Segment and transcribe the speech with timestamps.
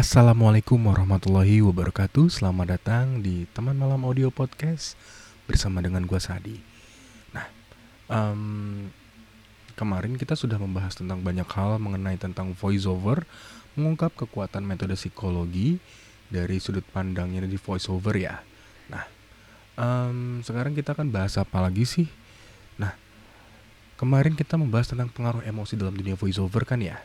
[0.00, 2.32] Assalamualaikum warahmatullahi wabarakatuh.
[2.32, 4.96] Selamat datang di Teman Malam Audio Podcast
[5.44, 6.56] Bersama dengan gue Sadi.
[7.36, 7.44] Nah,
[8.08, 8.88] um,
[9.76, 13.28] kemarin kita sudah membahas tentang banyak hal Mengenai tentang voiceover
[13.76, 15.76] Mengungkap kekuatan metode psikologi
[16.32, 18.40] Dari sudut pandangnya di voiceover ya.
[18.88, 19.04] Nah,
[19.76, 22.08] um, sekarang kita akan bahas apa lagi sih?
[22.80, 22.96] Nah,
[24.00, 26.96] kemarin kita membahas tentang pengaruh emosi dalam dunia voiceover kan ya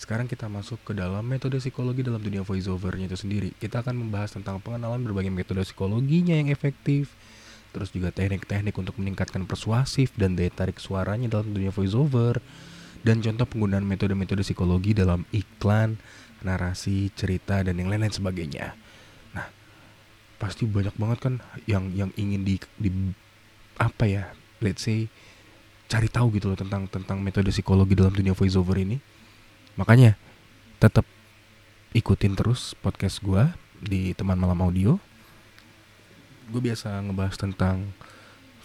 [0.00, 3.52] sekarang kita masuk ke dalam metode psikologi dalam dunia voiceovernya itu sendiri.
[3.60, 7.12] Kita akan membahas tentang pengenalan berbagai metode psikologinya yang efektif,
[7.76, 12.40] terus juga teknik-teknik untuk meningkatkan persuasif dan daya tarik suaranya dalam dunia voiceover,
[13.04, 16.00] dan contoh penggunaan metode-metode psikologi dalam iklan,
[16.40, 18.72] narasi, cerita, dan yang lain-lain sebagainya.
[19.36, 19.52] Nah,
[20.40, 21.34] pasti banyak banget kan
[21.68, 22.88] yang yang ingin di, di
[23.76, 24.32] apa ya,
[24.64, 25.12] let's say
[25.92, 29.20] cari tahu gitu loh tentang tentang metode psikologi dalam dunia voiceover ini
[29.78, 30.18] Makanya
[30.80, 31.04] tetap
[31.92, 33.50] ikutin terus podcast gue
[33.82, 34.96] di teman malam audio.
[36.50, 37.94] Gue biasa ngebahas tentang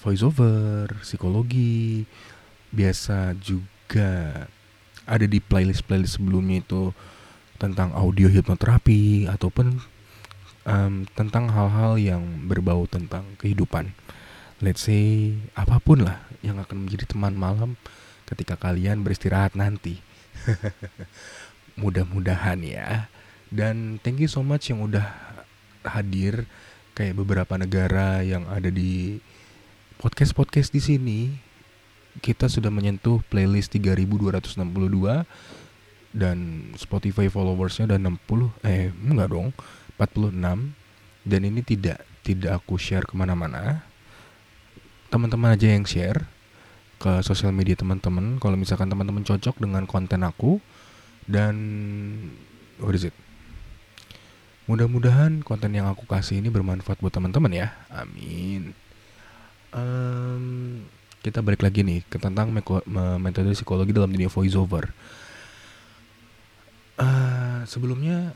[0.01, 2.05] voiceover, psikologi,
[2.69, 4.45] biasa juga
[5.05, 6.93] ada di playlist-playlist sebelumnya itu
[7.61, 9.79] tentang audio hipnoterapi ataupun
[10.65, 13.93] um, tentang hal-hal yang berbau tentang kehidupan.
[14.59, 17.77] Let's say apa pun lah yang akan menjadi teman malam
[18.27, 20.01] ketika kalian beristirahat nanti.
[21.81, 23.09] Mudah-mudahan ya.
[23.49, 25.13] Dan thank you so much yang udah
[25.85, 26.47] hadir.
[26.95, 29.19] Kayak beberapa negara yang ada di
[29.99, 31.19] podcast-podcast di sini.
[32.23, 34.55] Kita sudah menyentuh playlist 3262
[36.15, 39.51] dan Spotify followersnya udah 60 eh enggak dong
[39.99, 40.71] 46
[41.27, 43.83] dan ini tidak tidak aku share ke mana-mana.
[45.11, 46.23] Teman-teman aja yang share
[46.97, 48.39] ke sosial media teman-teman.
[48.39, 50.59] Kalau misalkan teman-teman cocok dengan konten aku
[51.29, 51.55] dan
[52.79, 53.15] what is it?
[54.65, 57.67] Mudah-mudahan konten yang aku kasih ini bermanfaat buat teman-teman ya.
[57.93, 58.73] Amin.
[59.69, 60.81] Um,
[61.21, 62.49] kita balik lagi nih ke tentang
[63.21, 64.89] metode psikologi dalam dunia voiceover.
[66.95, 68.31] Uh, sebelumnya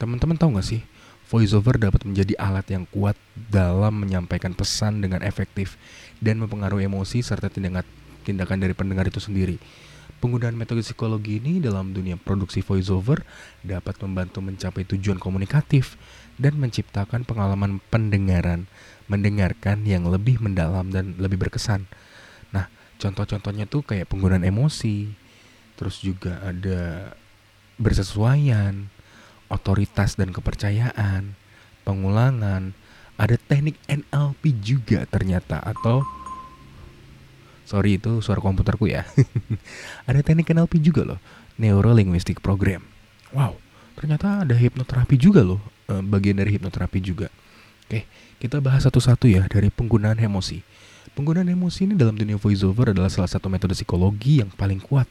[0.00, 0.82] teman-teman tahu gak sih
[1.28, 5.80] voiceover dapat menjadi alat yang kuat dalam menyampaikan pesan dengan efektif
[6.20, 7.86] dan mempengaruhi emosi serta tindakan
[8.24, 9.60] tindakan dari pendengar itu sendiri.
[10.20, 13.20] Penggunaan metode psikologi ini dalam dunia produksi voiceover
[13.60, 16.00] dapat membantu mencapai tujuan komunikatif
[16.40, 18.64] dan menciptakan pengalaman pendengaran
[19.04, 21.84] mendengarkan yang lebih mendalam dan lebih berkesan.
[22.56, 25.12] Nah, contoh-contohnya tuh kayak penggunaan emosi,
[25.76, 27.12] terus juga ada
[27.76, 28.88] bersesuaian,
[29.54, 31.38] otoritas dan kepercayaan,
[31.86, 32.74] pengulangan,
[33.14, 36.02] ada teknik NLP juga ternyata atau
[37.62, 39.06] sorry itu suara komputerku ya.
[40.10, 41.18] ada teknik NLP juga loh,
[41.54, 42.82] Neuro Linguistic Program.
[43.30, 43.62] Wow,
[43.94, 47.30] ternyata ada hipnoterapi juga loh, eh, bagian dari hipnoterapi juga.
[47.86, 48.10] Oke,
[48.42, 50.66] kita bahas satu-satu ya dari penggunaan emosi.
[51.14, 55.06] Penggunaan emosi ini dalam dunia voiceover adalah salah satu metode psikologi yang paling kuat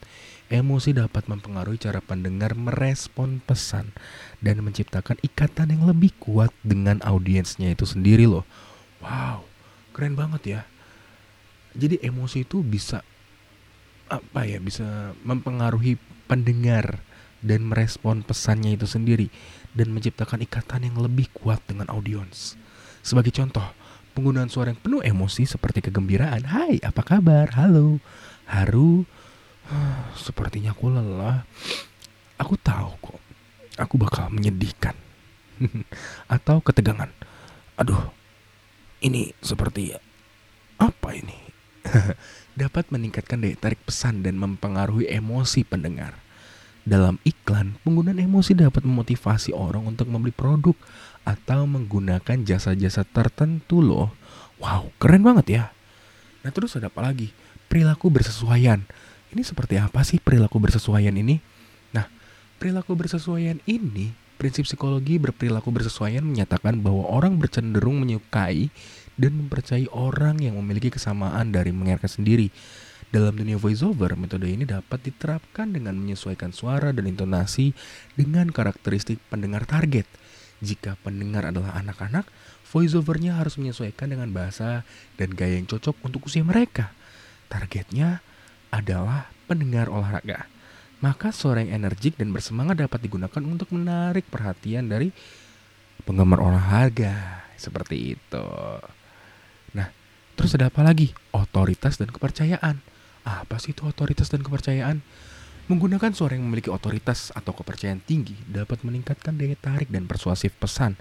[0.51, 3.95] Emosi dapat mempengaruhi cara pendengar merespon pesan
[4.43, 8.43] dan menciptakan ikatan yang lebih kuat dengan audiensnya itu sendiri loh.
[8.99, 9.47] Wow,
[9.95, 10.61] keren banget ya.
[11.73, 13.01] Jadi emosi itu bisa
[14.11, 15.97] apa ya, bisa mempengaruhi
[16.29, 17.01] pendengar
[17.43, 19.27] dan merespon pesannya itu sendiri
[19.73, 22.55] dan menciptakan ikatan yang lebih kuat dengan audiens.
[23.01, 23.65] Sebagai contoh,
[24.13, 27.57] penggunaan suara yang penuh emosi seperti kegembiraan, "Hai, apa kabar?
[27.57, 27.99] Halo."
[28.43, 29.07] Haru,
[30.17, 31.45] Sepertinya aku lelah.
[32.38, 33.19] Aku tahu kok.
[33.78, 34.95] Aku bakal menyedihkan.
[36.34, 37.09] Atau ketegangan.
[37.78, 38.12] Aduh.
[39.03, 39.91] Ini seperti
[40.79, 41.35] apa ini?
[42.63, 46.16] Dapat meningkatkan daya tarik pesan dan mempengaruhi emosi pendengar.
[46.83, 50.75] Dalam iklan, penggunaan emosi dapat memotivasi orang untuk membeli produk
[51.23, 54.12] atau menggunakan jasa-jasa tertentu loh.
[54.59, 55.63] Wow, keren banget ya.
[56.44, 57.31] Nah terus ada apa lagi?
[57.72, 58.83] Perilaku bersesuaian
[59.33, 61.41] ini seperti apa sih perilaku bersesuaian ini?
[61.91, 62.05] Nah,
[62.61, 68.69] perilaku bersesuaian ini, prinsip psikologi berperilaku bersesuaian menyatakan bahwa orang bercenderung menyukai
[69.18, 72.47] dan mempercayai orang yang memiliki kesamaan dari mengerti sendiri.
[73.13, 77.77] Dalam dunia voiceover, metode ini dapat diterapkan dengan menyesuaikan suara dan intonasi
[78.18, 80.09] dengan karakteristik pendengar target.
[80.65, 82.25] Jika pendengar adalah anak-anak,
[82.74, 84.81] voiceovernya harus menyesuaikan dengan bahasa
[85.21, 86.89] dan gaya yang cocok untuk usia mereka.
[87.53, 88.25] Targetnya
[88.73, 90.49] adalah pendengar olahraga.
[91.05, 95.13] Maka suara yang energik dan bersemangat dapat digunakan untuk menarik perhatian dari
[96.07, 97.45] penggemar olahraga.
[97.53, 98.47] Seperti itu.
[99.77, 99.87] Nah,
[100.33, 101.13] terus ada apa lagi?
[101.29, 102.81] Otoritas dan kepercayaan.
[103.23, 105.03] Apa sih itu otoritas dan kepercayaan?
[105.71, 110.99] Menggunakan suara yang memiliki otoritas atau kepercayaan tinggi dapat meningkatkan daya tarik dan persuasif pesan.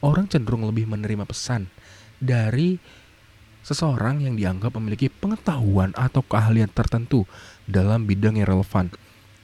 [0.00, 1.68] Orang cenderung lebih menerima pesan
[2.16, 2.80] dari
[3.68, 7.28] seseorang yang dianggap memiliki pengetahuan atau keahlian tertentu
[7.68, 8.88] dalam bidang yang relevan.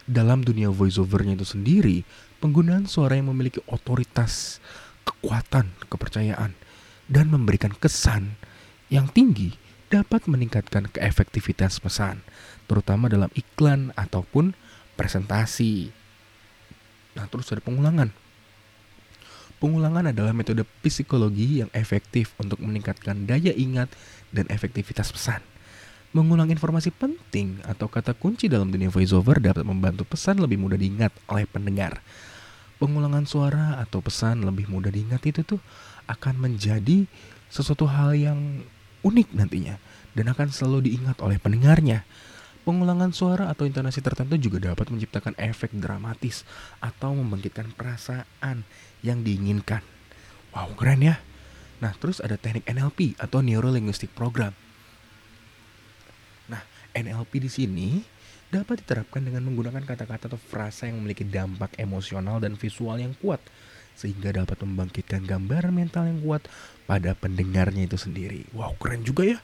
[0.08, 2.08] Dalam dunia voiceovernya itu sendiri,
[2.40, 4.64] penggunaan suara yang memiliki otoritas,
[5.04, 6.56] kekuatan, kepercayaan,
[7.04, 8.40] dan memberikan kesan
[8.88, 9.60] yang tinggi
[9.92, 12.24] dapat meningkatkan keefektivitas pesan,
[12.64, 14.56] terutama dalam iklan ataupun
[14.96, 15.92] presentasi.
[17.14, 18.23] Nah, terus ada pengulangan.
[19.64, 23.88] Pengulangan adalah metode psikologi yang efektif untuk meningkatkan daya ingat
[24.28, 25.40] dan efektivitas pesan.
[26.12, 31.16] Mengulang informasi penting atau kata kunci dalam dunia voiceover dapat membantu pesan lebih mudah diingat
[31.32, 32.04] oleh pendengar.
[32.76, 35.64] Pengulangan suara atau pesan lebih mudah diingat itu tuh
[36.12, 37.08] akan menjadi
[37.48, 38.68] sesuatu hal yang
[39.00, 39.80] unik nantinya
[40.12, 42.04] dan akan selalu diingat oleh pendengarnya.
[42.64, 46.48] Pengulangan suara atau intonasi tertentu juga dapat menciptakan efek dramatis
[46.80, 48.64] atau membangkitkan perasaan
[49.04, 49.84] yang diinginkan.
[50.56, 51.20] Wow, keren ya.
[51.84, 54.56] Nah, terus ada teknik NLP atau Neuro Linguistic Program
[56.94, 57.88] NLP di sini
[58.54, 63.42] dapat diterapkan dengan menggunakan kata-kata atau frasa yang memiliki dampak emosional dan visual yang kuat
[63.98, 66.46] sehingga dapat membangkitkan gambaran mental yang kuat
[66.86, 68.46] pada pendengarnya itu sendiri.
[68.54, 69.38] Wow, keren juga ya.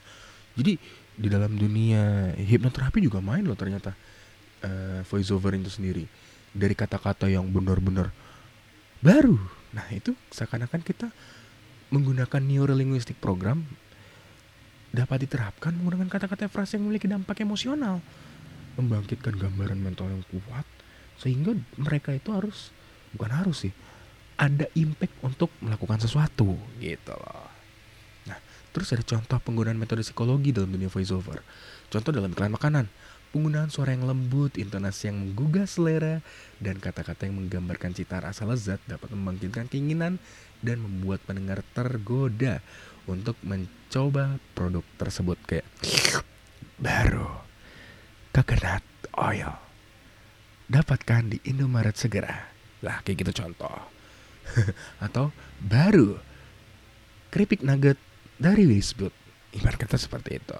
[0.55, 0.79] Jadi
[1.15, 3.93] di dalam dunia hipnoterapi juga main loh ternyata
[4.63, 6.05] uh, voiceover itu sendiri
[6.51, 8.11] dari kata-kata yang benar-benar
[8.99, 9.39] baru.
[9.71, 11.07] Nah, itu seakan-akan kita
[11.91, 13.63] menggunakan neurolinguistic program
[14.91, 18.03] dapat diterapkan menggunakan kata-kata frasa yang memiliki dampak emosional,
[18.75, 20.67] membangkitkan gambaran mental yang kuat,
[21.15, 22.75] sehingga mereka itu harus
[23.15, 23.73] bukan harus sih,
[24.35, 27.50] ada impact untuk melakukan sesuatu gitu loh.
[28.71, 31.43] Terus ada contoh penggunaan metode psikologi dalam dunia voiceover.
[31.91, 32.87] Contoh dalam iklan makanan,
[33.35, 36.23] penggunaan suara yang lembut, intonasi yang menggugah selera,
[36.63, 40.19] dan kata-kata yang menggambarkan cita rasa lezat dapat membangkitkan keinginan
[40.63, 42.63] dan membuat pendengar tergoda
[43.09, 45.67] untuk mencoba produk tersebut kayak
[46.79, 47.43] baru
[48.31, 48.85] coconut
[49.19, 49.51] oil.
[50.71, 52.47] Dapatkan di Indomaret segera.
[52.79, 53.91] Lah kayak gitu contoh.
[55.05, 56.15] Atau baru
[57.31, 57.99] keripik nugget
[58.41, 59.13] dari Wisbut
[59.53, 60.57] ibarat kata seperti itu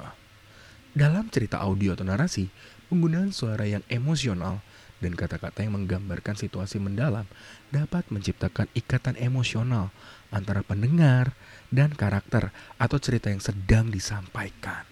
[0.93, 2.45] dalam cerita audio atau narasi
[2.93, 4.61] penggunaan suara yang emosional
[5.01, 7.25] dan kata-kata yang menggambarkan situasi mendalam
[7.73, 9.89] dapat menciptakan ikatan emosional
[10.29, 11.33] antara pendengar
[11.73, 14.85] dan karakter atau cerita yang sedang disampaikan.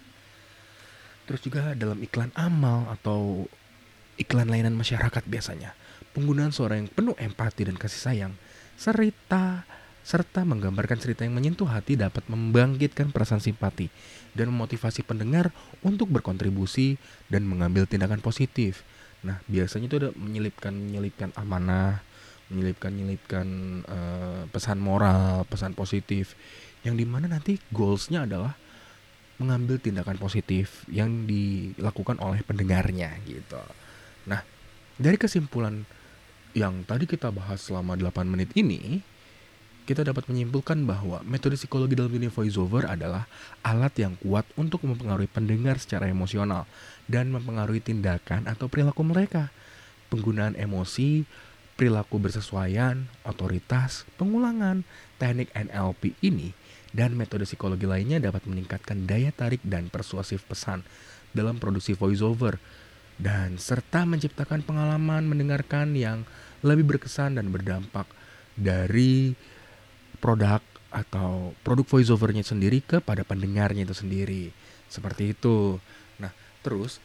[1.30, 3.46] Terus juga dalam iklan amal atau
[4.18, 5.78] iklan layanan masyarakat biasanya,
[6.10, 8.32] penggunaan suara yang penuh empati dan kasih sayang
[8.74, 9.62] serta
[10.00, 13.92] serta menggambarkan cerita yang menyentuh hati dapat membangkitkan perasaan simpati
[14.32, 15.52] dan memotivasi pendengar
[15.84, 16.96] untuk berkontribusi
[17.28, 18.82] dan mengambil tindakan positif.
[19.20, 22.00] Nah, biasanya itu ada menyelipkan menyelipkan amanah,
[22.48, 23.46] menyelipkan menyelipkan
[23.84, 26.32] uh, pesan moral, pesan positif,
[26.82, 28.56] yang di mana nanti goalsnya adalah
[29.40, 33.60] mengambil tindakan positif yang dilakukan oleh pendengarnya gitu.
[34.28, 34.44] Nah,
[35.00, 35.88] dari kesimpulan
[36.52, 39.00] yang tadi kita bahas selama 8 menit ini,
[39.84, 43.28] kita dapat menyimpulkan bahwa metode psikologi dalam dunia voiceover adalah
[43.64, 46.64] alat yang kuat untuk mempengaruhi pendengar secara emosional
[47.10, 49.52] dan mempengaruhi tindakan atau perilaku mereka.
[50.10, 51.24] Penggunaan emosi,
[51.78, 54.84] perilaku bersesuaian, otoritas, pengulangan,
[55.16, 56.52] teknik NLP ini
[56.90, 60.82] dan metode psikologi lainnya dapat meningkatkan daya tarik dan persuasif pesan
[61.30, 62.58] dalam produksi voiceover
[63.20, 66.26] dan serta menciptakan pengalaman mendengarkan yang
[66.64, 68.08] lebih berkesan dan berdampak
[68.58, 69.32] dari
[70.20, 74.54] produk atau produk voiceovernya sendiri kepada pendengarnya itu sendiri.
[74.90, 75.78] Seperti itu.
[76.20, 77.00] Nah, terus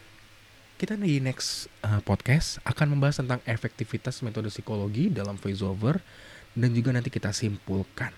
[0.76, 6.04] kita di next uh, podcast akan membahas tentang efektivitas metode psikologi dalam voiceover
[6.52, 8.12] dan juga nanti kita simpulkan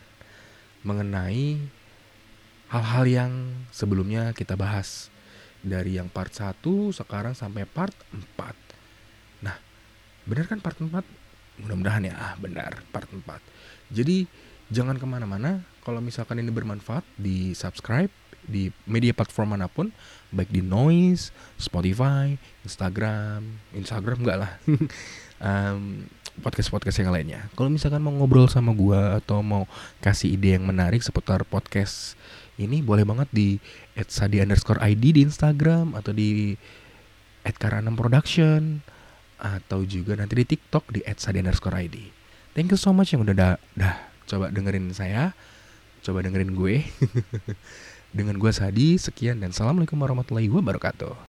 [0.83, 1.59] mengenai
[2.71, 3.33] hal-hal yang
[3.71, 5.11] sebelumnya kita bahas
[5.63, 6.59] dari yang part 1
[6.95, 9.43] sekarang sampai part 4.
[9.43, 9.57] Nah,
[10.27, 10.91] benar kan part 4?
[11.59, 13.23] Mudah-mudahan ya, ah, benar part 4.
[13.91, 14.27] Jadi
[14.69, 15.65] jangan ke mana-mana.
[15.85, 18.13] Kalau misalkan ini bermanfaat, di subscribe
[18.49, 19.93] di media platform mana pun,
[20.33, 23.45] baik di Noise, Spotify, Instagram,
[23.77, 24.53] Instagram enggak lah.
[25.49, 26.09] um,
[26.41, 27.41] podcast-podcast yang lainnya.
[27.59, 29.67] Kalau misalkan mau ngobrol sama gua atau mau
[30.01, 32.15] kasih ide yang menarik seputar podcast
[32.59, 33.49] ini boleh banget di
[34.07, 36.55] @sadi underscore id di Instagram atau di
[37.59, 38.83] @karanam production
[39.39, 41.97] atau juga nanti di TikTok di @sadi underscore id.
[42.55, 43.95] Thank you so much yang udah dah, dah
[44.29, 45.33] coba dengerin saya,
[46.05, 46.85] coba dengerin gue.
[48.17, 51.19] Dengan gue Sadi, sekian dan assalamualaikum warahmatullahi wabarakatuh.